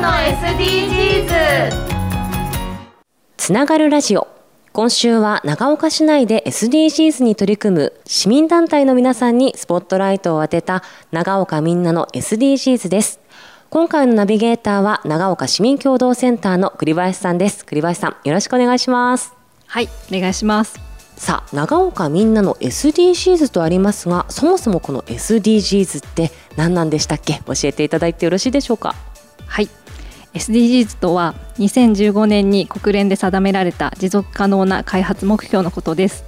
[0.00, 1.70] の SDGs
[3.36, 4.28] つながるラジオ。
[4.72, 13.20] 今週は長岡市内で SDGs に取り組む市民団体の皆さんにスポットライトを当てた長岡みんなの SDGs です。
[13.68, 17.66] 今回のナビゲーターは長岡市民共同センターの栗林さんです。
[17.66, 19.34] 栗林さんよろしくお願いします。
[19.66, 20.80] はい、お願いします。
[21.16, 27.42] さあ長岡みんなの SDGs とありますがそもそもこの SDGs って何なんでしたっけ？
[27.44, 28.94] 教えていただいてよろしいでしょうか？
[29.46, 29.68] はい。
[30.34, 36.24] SDGs とは2015年に国連で定められた持続可能な開発目標のことです。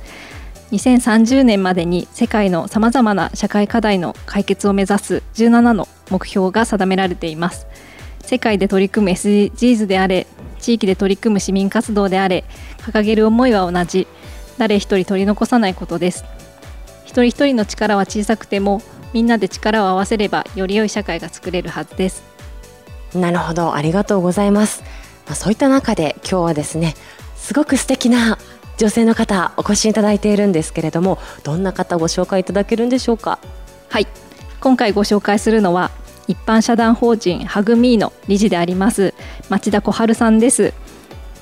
[0.72, 7.66] 2030年までに世界のさまざまな社会課題の解決を目指す17の目標が定められています。
[8.22, 10.26] 世界で取り組む SDGs であれ、
[10.58, 12.44] 地域で取り組む市民活動であれ、
[12.78, 14.06] 掲げる思いは同じ、
[14.58, 16.24] 誰一人取り残さないことです。
[17.04, 18.80] 一人一人の力は小さくても、
[19.12, 22.31] みんなで力を合わせればより良い社会が作れるはずです。
[23.14, 23.74] なるほど。
[23.74, 24.82] ありがとうございます、
[25.26, 26.94] まあ、そういった中で今日はですね
[27.36, 28.38] すごく素敵な
[28.78, 33.38] 女性の方お越しいただいているんですけれどもどんな方ご紹介いただけるんでしょうか？
[33.90, 34.06] はい。
[34.60, 35.90] 今回ご紹介するのは
[36.28, 39.12] 一般社団法人ハグミーの理事であります
[39.48, 40.72] 町田小春さんです。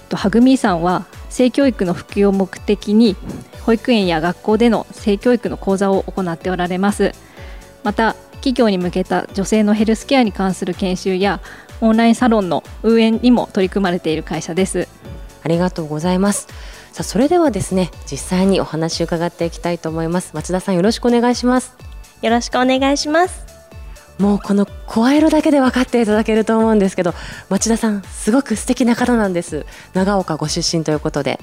[0.09, 3.15] とハグミーさんは性教育の普及を目的に
[3.63, 7.13] 保育園や学校での性教育の講座を行っておられます。
[7.85, 11.41] また企業に向けた女性のヘルスケアに関する研修や
[11.81, 14.89] オンラインサロンの運営にも取り組まれている会社です。
[15.43, 16.49] ありがとうございます。
[16.93, 20.33] さあそれではですね実際にお話を伺っていきたいと思います。
[20.35, 21.77] 町田さんよろしくお願いします。
[22.23, 23.45] よろしくお願いします。
[24.19, 27.15] もうこの声色だけで分かっていただけると思うんですけど
[27.49, 29.65] 町田さんすごく素敵な方なんです。
[29.95, 31.41] 長岡ご出身ということで。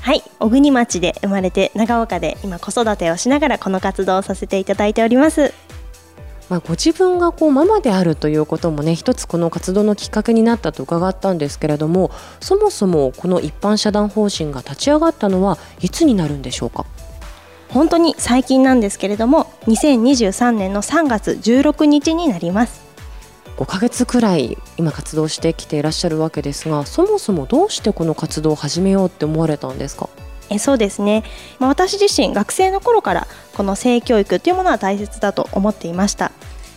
[0.00, 5.52] はい、小国町で生まれて長岡で今子育てをしながらこの活動をさせていただいております。
[6.48, 16.86] まあ、ご自分がこうママであるということもね一つこの活動のきっかけになったと伺ったんですけれどもそもそもこの一般社団法人が立ち上がったのはいつになるんでしょうか？
[17.70, 22.86] 本当に最近なんですけれども、2023年の3月16日になります。
[23.56, 30.08] 5ヶ月くらい今活動してきていらっしゃるわけですがそもそもどうしてこの活動を始めようって思われたんですか？
[30.50, 31.24] えそうですね、
[31.58, 36.32] まあ、私自身学生の頃からこの性教育というものは大切だと思っていました、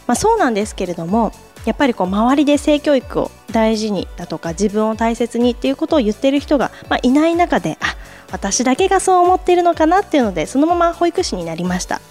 [0.07, 1.31] まあ、そうなんですけれども
[1.65, 7.95] やっぱりこう周りで性教育を大事にだとか自分を大切にっていうことを言ってる人が、まあ、いない中であ
[8.31, 12.01] 私だけがそう思っているのかなっていうのでそのまま保育士になりました。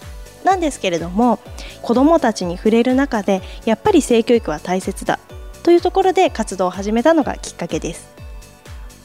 [0.45, 1.41] なんですけれども
[1.83, 5.19] 子どもたちに触れる中でやっぱり性教育は大切だ
[5.63, 8.18] というところで活動を始めたのがきっかけです。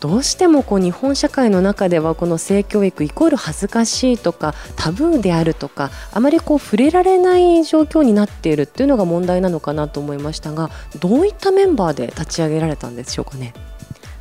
[0.04, 13.54] どうしてもこう日本社会の中ではこの性教育イコール恥ずかしいとかタブーであるとかあまりこう触れられない状況になっているっていうのが問題なのかなと思いましたがどういったメンバーで立ち上げられたんでしょうかね？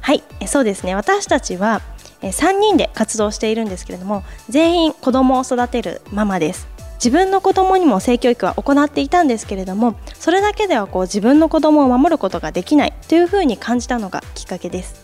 [0.03, 0.95] はいそうですね。
[0.95, 1.83] 私たちは
[2.21, 6.69] 3人で活動しているんですけれども全員子供を育てるママです。
[7.05, 15.02] 自分の子供にも性教育は行っていたんですけれどもそれだけではこう自分の子供を守ることができないというふうに感じたのがきっかけです。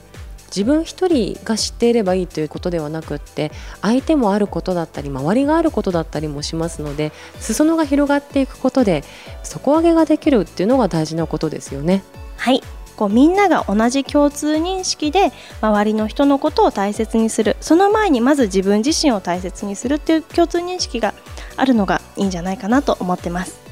[0.49, 9.05] 自分一人が知っていればいいということではなくって相手もあることだったり周りがあることだったりもしますので裾野が広がっていくことで
[9.43, 12.03] 底上げができるっていうのが大事なことですよね。
[12.37, 12.63] はい。
[12.97, 17.57] こうみんなが同じ共通認識で周りの人のことを大切にする。
[17.61, 21.15] その前にまず自分自身を大切にするっていう共通認識が
[21.57, 23.68] あるのがいいんじゃないかなと思ってます。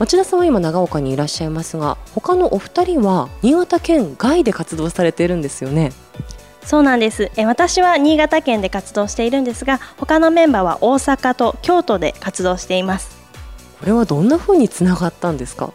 [0.00, 5.92] 町田さんは今長岡にいらっしゃいますが他のお二人は新潟県外で活動されているんですよね？
[6.64, 7.30] そうなんです。
[7.36, 13.16] え私は新潟県で活動しているんですが他のメンバーは大阪と京都で活動しています。
[13.80, 15.72] これはどんな風につながったんですか？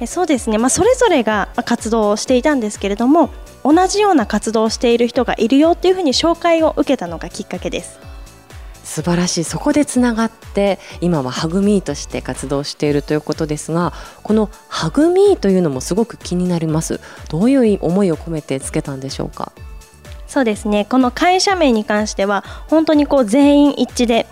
[0.00, 3.30] えそうですね、まあ、それぞれがまあ活動をしていたんですけれども
[3.64, 7.98] 同じような活動をしている人がいるよっていうふうに紹介を受けたのがきっかけです
[8.88, 9.44] 素晴らしい。
[9.44, 13.92] そこでつながって今はハグミーとして活動しているということですが
[14.22, 17.00] このハグミーというのもすごく気になります。
[17.28, 19.52] どういう思いを込めてつけたんでしょうか？
[20.26, 20.86] そうですね。
[20.86, 24.26] この会社名に関しては本当にこう全員一致で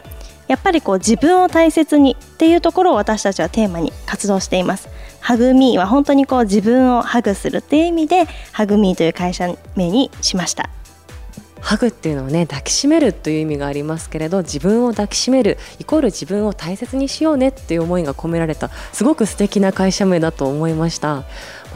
[0.49, 4.89] やっぱりこう自分を大切にっていうところを私たちはテーマに活動しています。
[5.21, 10.71] ハグミーは本当にこう自分をハグするっていう意味でハグミーという会社名にしました。
[11.67, 21.25] ハグっていうのはね抱きしめるという意味がありますけれど自分を抱きしめるイコール自分を大切にしようねっていう思いが込められたすごく素敵な会社名だと思いました。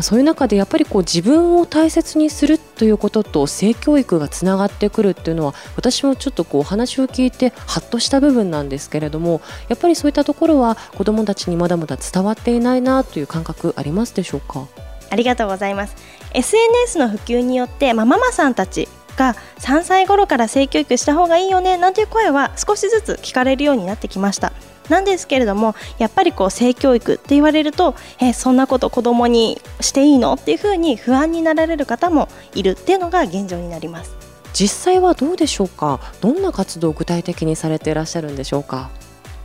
[0.01, 14.69] そういう中でやっぱりこう自分を大切にするということと性教育がつながってくるっていうのは私もちょっとこうお話を聞いてハッとした部分なんですけれどもやっぱりそういったところは子どもたちにまだまだ伝わっていないなという感覚ありますでしょうか？
[15.11, 15.97] ありがとうございます。
[16.33, 18.89] SNS の普及によって、まあ、ママさんたち
[19.21, 24.53] が3歳頃から性教育した方がいいよねなんていう声は少しずつ聞かれるようになってきました。
[24.89, 30.35] なんですけれどもやっぱりこう性教育って言われるとえそんなこと子供にしていいの？
[30.35, 34.17] っていうふうに不安になられる方もいるっていうのが現状になります。
[34.53, 36.01] 実際はどうでしょうか？
[36.21, 38.91] どんな活動を具体的にされていらっしゃるんでしょうか？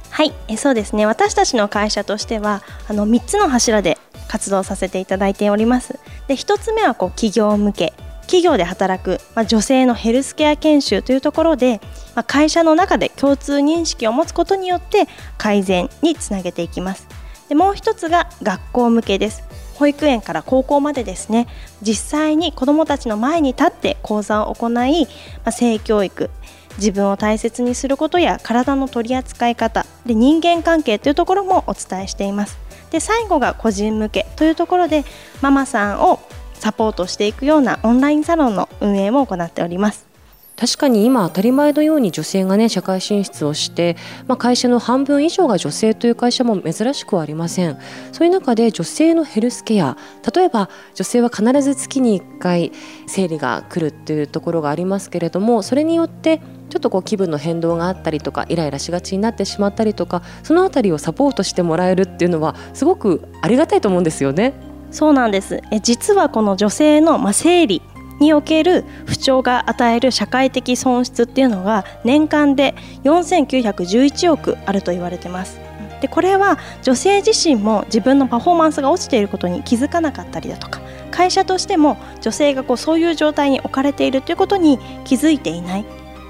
[0.10, 1.06] はいえそうですね。
[1.06, 6.00] 私たちの会社としてはあの3つの柱で活動させていただいております。
[6.28, 7.94] で1つ目はこう企業向け
[8.26, 11.80] 企業で働く、まあ、女性のヘルスケア研修というところで、
[12.16, 15.08] まあ、会社の中で共通認識を持つことによって
[15.38, 17.08] 改善につなげていきます。
[17.50, 19.44] でもう一つが学校向けです。
[19.76, 21.48] 保育園から高校までですね。
[21.82, 25.10] 実際に子どもたちの前に立って講座を行い、ま
[25.46, 26.30] あ、性教育
[26.78, 32.58] 自分を大切にすることや体の取り扱い方で人間関係というところもお伝えしています。
[32.92, 35.04] で最後が個人向けというところで
[35.42, 36.20] ママさんを
[36.66, 40.08] サポートしていくようなオンラインサロンの運営も行っております
[40.56, 43.96] 確かに今当たり前のように女性がね社会進出をして、
[44.26, 47.78] まあ、会社の半分以上が女性という会社も珍しくはありません
[48.12, 49.96] そういう中で女性のヘルスケア
[50.36, 52.72] 例えば女性は必ず月に1回
[53.06, 56.40] 生理が来るっていうところがありますけれどもそれによって
[56.72, 64.74] ちょっとこう気分の変動があったりとかイライラしがちになってしまったりとかそのあたりをサポートしてもらえるっていうのはすごくありがたいと思うんですよね。
[64.96, 65.62] そうなんです。
[65.72, 67.82] え実はこの女性の、まあ、生理
[68.22, 75.60] における不調が与える社会的損失っていうのが年間で4911億あると言われてます。
[76.00, 80.80] でこれは女性自身も自分のパフォーマンスが落ちていることに気づかなかったりだとか
[81.12, 85.86] 会社としても女性がこうそういう状態に置かれているということに気づいていない。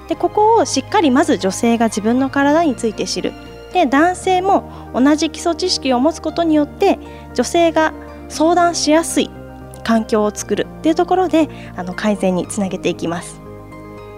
[0.08, 3.32] でここをしっかりまず女性が自分の体について知る。
[3.72, 6.98] で男性も同じ基礎知識を持つことによって
[7.34, 7.92] 女性が
[8.28, 9.30] 相談しやすい
[9.84, 13.40] 環境を作るっていうところであの改善につなげていきます。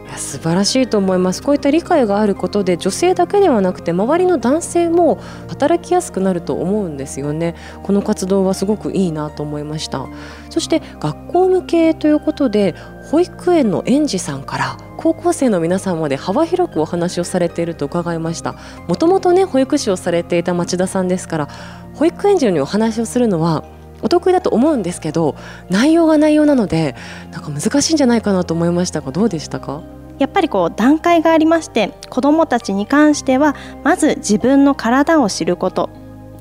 [0.06, 1.42] いや素晴らしいと思います。
[1.42, 5.18] こういった理解があることで女性だけではなくて周りの男性も
[5.48, 7.54] 働きやすくなると思うんですよね。
[7.82, 10.06] この活動はすごくいいなと思いました。
[10.48, 12.74] そして学校向けということで
[13.10, 18.54] 保育園の園児さんから高校生の皆さんまで幅広くお話をされていると伺いました。
[18.86, 21.48] もともとね保育士をされていた町田さんですから
[21.96, 23.62] 保育園児にお話をするのは
[24.02, 25.34] お得意だと思うんですけど
[25.68, 26.94] 内容が内容なので
[27.32, 29.82] なんか難しいんじゃないかなと思いましたがどうでしたか？
[30.18, 33.54] やっぱりこう段階がありまして子どもたちに関しては
[33.84, 35.90] まず自分の体を知ること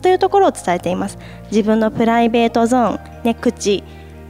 [0.01, 1.17] というところを伝えています。
[1.51, 3.83] 自分のプライベートゾーン、ね、口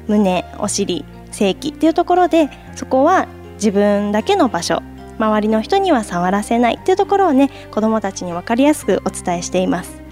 [0.08, 4.82] 胸お尻性器っていうところでそこは自分だけの場所
[5.18, 10.07] 周りの人には触らせないっていうところをね子どもたちに分かりやすくお伝えしています。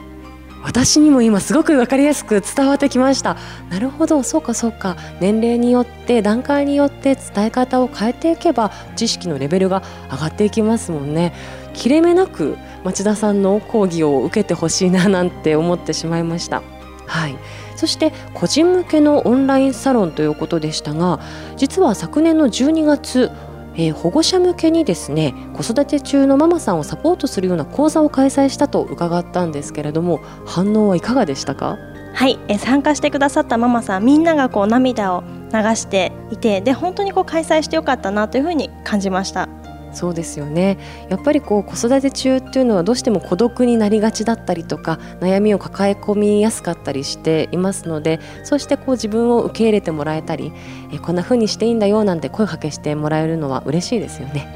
[0.66, 3.38] 私にも今すごく分かりやすく伝わってきました。
[3.70, 4.24] なるほど。
[4.24, 4.98] そうかそうか。
[5.22, 11.34] 年齢によって段階によって伝え方を変えていけば知識のレベルが上がっていきますもんね。
[11.76, 16.64] 切れ目なく町田さんの講義を受けてほしいななんて思ってしまいました。
[17.06, 17.38] はい。
[17.76, 21.20] そして個人向けのオンラインサロンということでしたが
[21.58, 23.32] 実は昨年の12月
[23.78, 31.78] えー、保護者向けにですね子育て中のママさんをサポートするような講座を開催したと伺ったんですけれども反応はいかがでしたか？
[32.14, 39.50] はいえ参加してくださったママさんみんながこう涙を流していてで本当にこう開催してよかったなというふうに感じました。
[39.96, 40.78] そうですよね
[41.10, 50.52] やっぱりこう子育て中っていうのはどうしても孤独になりがちだったりとか悩みを抱え込みやすかったりしていますのでそうしてこう自分を受け入れてもらえたり
[50.92, 54.48] えこんな風にしていいんだよなんて声かけしてもらえるのは嬉しいですよね。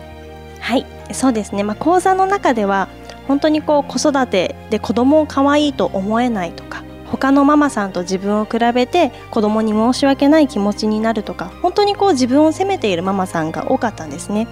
[0.60, 2.90] はいそうですね、まあ、講座の中では
[3.28, 14.48] 本当にこう子育てで子供を可愛いと思えないとか他のママさんと自分を比べて子供に申し訳ない気持ちになるとか本当にこう自分を責めているママさんが多かったんですね。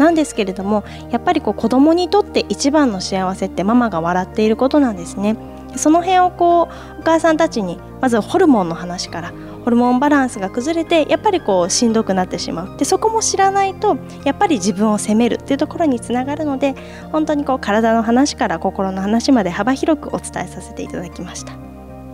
[0.00, 5.36] なんですけれどもやっぱりこう子供にとって一番の幸せってママが笑っていることなんですね
[5.76, 9.32] その辺をこうお母さんたちにまずホルモンの話から
[9.64, 16.74] ホルモンバランスが崩れてやっぱりこうしんどくなってしまうでそこも知らないとやっぱり自分を責めるっていうところにつながるので
[17.12, 21.67] 本当にこう体の話から心の話まで幅広くお伝えさせていただきました。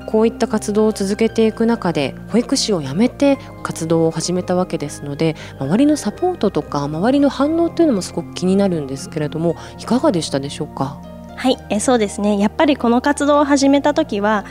[0.06, 11.00] こういった活動を続けていく中で保育士を辞めて活動を始めたわけですので周りのサポートとか周りの反応というのもすごく気になるんですけれどもいかがでしたでしょうか？
[11.36, 12.38] はいえそうですね。
[12.38, 14.44] やっぱりこの活動を始めた時は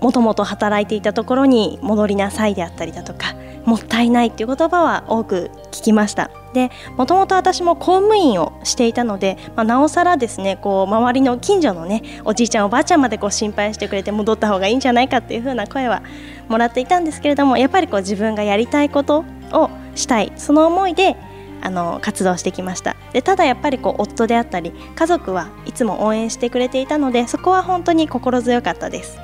[0.00, 6.30] もともと働いていたところに戻りなさいであったりだとかもったいないっていう言葉は多く聞きました。
[6.52, 16.02] でもともと私も公務員をしていたので、まあ、なおさらですねこう周りの近所のねおじいちゃんおばあちゃんまでこう心配してくれて戻った方がいいんじゃないかっていう風な声は
[16.48, 21.16] もらっていたんですけれどもやっぱりこう自分がやりたいことをしたいその思いで
[21.62, 22.96] あの活動してきました。
[23.12, 29.18] でただやっぱりこう夫であったり家族はいつも応援してくれていたのでそこは本当に心強かったです。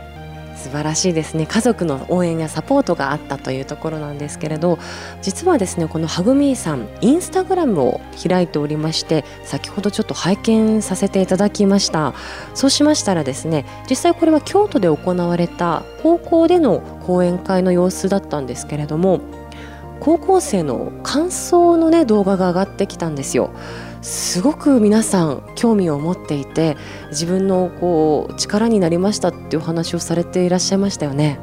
[0.57, 1.47] 素晴らしいですね。
[1.47, 4.79] 家族の応援やサポートがあったというところなんですけれど
[5.23, 12.15] 実はですねこのハグミーさんインスタグラムを開いておりまして先ほどちょっと拝見させていただきました。
[12.55, 19.21] そうしましたらですね実際これは京都で行われた高校での講演会の様子だったんですけれども
[20.01, 23.51] 高校生の感想のね動画が上がってきたんですよ。
[24.07, 26.77] すごく皆さん興味を持っていて
[27.11, 31.41] 自分のこう力になりましたっていうお話をされていらっしゃいましたよね。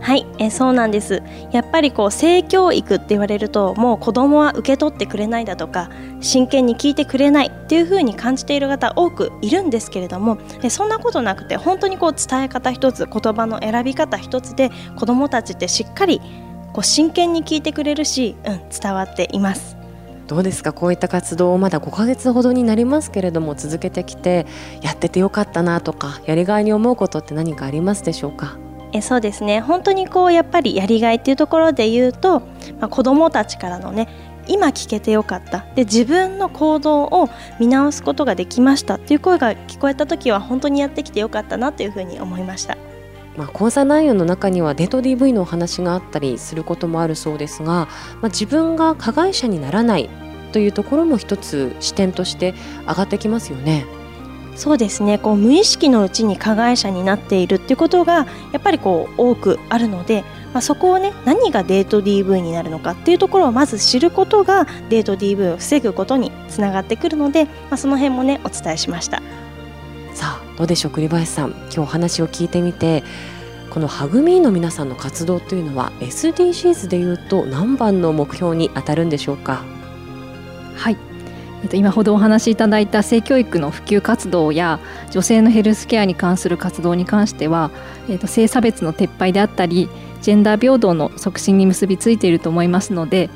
[0.00, 5.90] はいえそうなんですやっぱりこう性教育って言われるともう子供は受け取ってくれないだとか
[6.22, 16.22] 真剣に聞いてくれないっていう風に感じている方多くいるんですけれどもえそんなことなくて本当にこう伝え方一つ言葉の選び方一つで子供たちってしっかり
[16.72, 19.79] こう真剣に聞いてくれるし、うん、伝わっています。
[20.30, 20.72] どうですか？
[20.72, 24.46] こういった活動をまだ5ヶ月ほどになりますけれども続けてきて
[24.80, 28.56] やっててよかったなとかやりがいに思うことって何かありますでしょうか？
[28.92, 29.60] えそうですね。
[29.60, 32.40] 本当にこうやっぱりやりがいっていうところで言うと、
[32.78, 34.08] まあ、子どもたちからのね
[34.46, 35.64] 今聞けてよかった。
[35.74, 42.76] で自分の行動を見直すことができましたっていう声が聞こえた時は本当にやってきてよかったなというふうに思いました。
[43.40, 47.88] まあ、講座内容の中にはデート DV のお話があったりすることもあるそうですが、
[48.20, 50.10] まあ、自分が加害者にならない
[50.52, 52.52] というところも一つ視点として
[52.86, 53.86] 上がってきますよね。
[54.56, 69.22] そうですねこう無意識のうちに加害者になっているっていうことがやっぱりこう多くあるので、まあ、そこをね何がデート DV になるのかっていうところをまず知ることがデート DV を防ぐことにつながってくるので、まあ、その辺もねお伝えしました
[70.20, 71.52] さあどうでしょう栗林さん。
[71.52, 73.02] 今日お話を聞いてみて
[73.70, 79.64] このハグミーの皆さんの活動というのは SDGs でいうと何番の目標に当たるんでしょうか？
[80.76, 80.98] はい。
[81.62, 84.78] えっと、今ほどお話しいただいた性教育の普及活動や
[85.10, 87.70] 女性のヘルスケアに関する活動に関しては、
[88.10, 89.88] えっと、性差別の撤廃であったり
[90.20, 93.30] ジェンダー平等の促進に結びついていると思いますので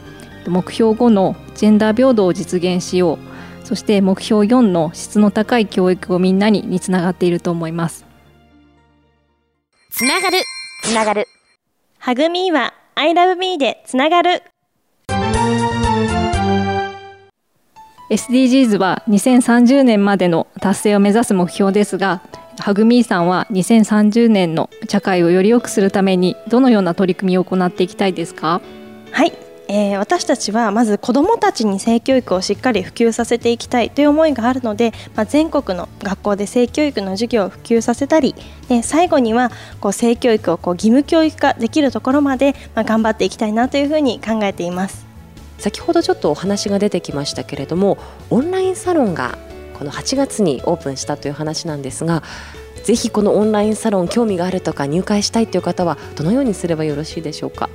[0.47, 3.34] 目標5のジェンダー平等を実現しよう
[3.65, 8.05] そして目標4の質の高い教育をみんなににつながっていると思います。
[9.91, 10.39] つながる。
[10.83, 11.27] つながる。
[11.99, 14.43] ハグミーは I love me でつながる。
[18.11, 22.21] SDGs は2030年までの達成を目指す目標ですが
[22.61, 28.61] ハグミーさんは2030年の社会をより良くするためにどのような取り組みを行っていきたいですか？
[29.11, 29.33] はい、
[29.67, 38.35] えー、私たちはまず子どもたちに性教育をしっかり普及させていきたいという思いがあるので、まあ、全国の学校で性教育の授業を普及させたり
[38.69, 45.07] で最後にはこう性教育をこう義務教育化できるところまで、まあ、頑張っていきたいなというふうに考えています。
[45.59, 47.97] 先ほどちょっとお話が出てきましたけれども
[48.29, 49.39] オンラインサロンが
[49.79, 52.23] この8月にオープンしたという話なんですが
[52.83, 57.71] ぜひこのオンラインサロン興味があるとか入会したいという方はどのようにすればよろしいでしょうか？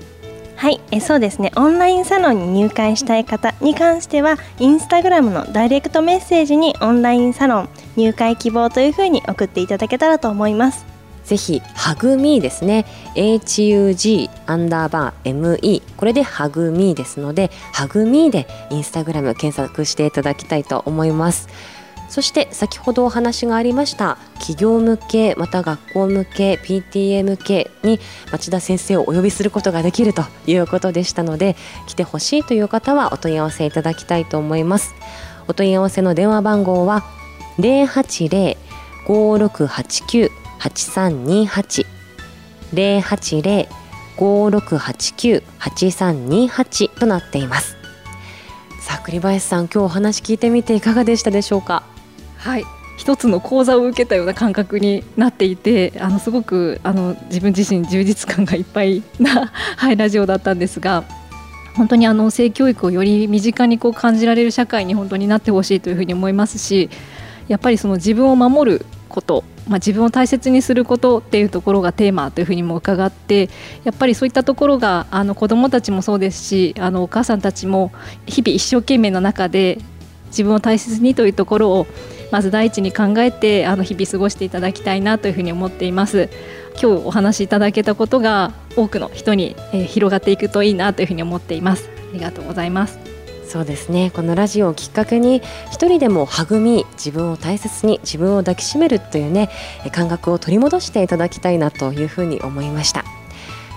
[0.60, 1.54] はいえそうですね。
[1.56, 10.86] オンラインサロンに入会したい方に関してはインスタグラムのダイレクトメッセージにオンラインサロン入会希望というふうに送っていただけたらと思います。
[11.24, 12.86] ぜひハグミーですね。
[13.16, 21.48] HUG アンダーバー ME これでハグミーですのでハグミーでインスタグラム検索していただきたいと思います。
[22.10, 28.00] そして先ほどお話がありました企業向けまた学校向け PTA 向けに
[28.32, 31.56] 町田先生をお呼びすることができるということでしたので
[31.88, 34.96] 来てほしいという方はお問い合わせいただきたいと思います。
[35.48, 37.04] お問い合わせの電話番号は
[37.60, 41.86] 080-5689 8328
[44.18, 47.78] 080-5689-8328となっています。
[48.82, 51.84] さあ栗林さん今日お話聞いてみていかがでしたでしょうか？
[52.40, 52.66] はい。
[52.98, 61.06] 一つの講座を受けたような感覚になっていてあのすごくあの自分自身充実感がいっぱいな、 はい、ラジオだったんですが
[61.76, 66.90] 本当にあの性教育をより身近にこう感じられる社会に本当になってほしいというふうに思いますし
[67.48, 73.50] やっぱりその自分を守ること、まあ、自分を大切にすることっていうところがテーマというふうにも伺って
[73.86, 77.94] やっぱりそういったところがあの子どもたちもそうですしあのお母さんたちも
[78.26, 79.80] 日々一生懸命の中で
[80.28, 81.88] 自分を大切にというところを
[82.32, 86.30] まず第一に考えてあの日々過ごしていただきたいなというふうに思っています。
[86.82, 91.90] 今日お話しいただけたことが多くの人に、えー、広がっていくといいなというふうに思っています。
[92.12, 93.00] ありがとうございます。
[93.50, 99.50] そうですねこのラジオをきっかけに一人でも育み自分を大切に自分を抱きしめるというね
[99.92, 103.19] 感覚を取り戻していただきたいなというふうに思いました。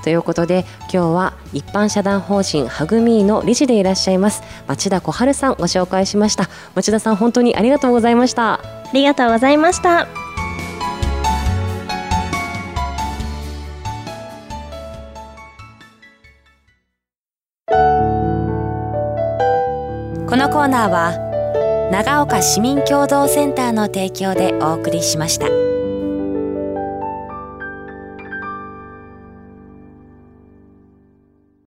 [0.02, 6.48] ということで今日は一般社団法人はぐみーの理事でいらっしゃいます町田小春さんご紹介しました。
[6.74, 8.54] 町田さん本当にありがとうございました。
[8.54, 8.60] あ
[8.92, 10.06] りがとうございました。
[20.28, 25.71] このコーナーは長岡市民共同センターの提供でお送りしました。